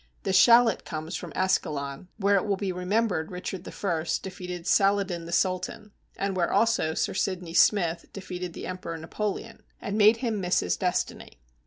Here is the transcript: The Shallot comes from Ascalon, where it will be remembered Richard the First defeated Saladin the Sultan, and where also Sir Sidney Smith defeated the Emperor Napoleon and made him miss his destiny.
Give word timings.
The 0.23 0.33
Shallot 0.33 0.83
comes 0.83 1.15
from 1.15 1.31
Ascalon, 1.35 2.07
where 2.17 2.35
it 2.35 2.47
will 2.47 2.57
be 2.57 2.71
remembered 2.71 3.29
Richard 3.29 3.65
the 3.65 3.71
First 3.71 4.23
defeated 4.23 4.65
Saladin 4.65 5.25
the 5.25 5.31
Sultan, 5.31 5.91
and 6.17 6.35
where 6.35 6.51
also 6.51 6.95
Sir 6.95 7.13
Sidney 7.13 7.53
Smith 7.53 8.07
defeated 8.11 8.53
the 8.53 8.65
Emperor 8.65 8.97
Napoleon 8.97 9.61
and 9.79 9.99
made 9.99 10.17
him 10.17 10.41
miss 10.41 10.61
his 10.61 10.75
destiny. 10.75 11.39